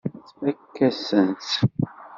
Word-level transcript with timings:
Tfakk-asent-tt. 0.27 1.51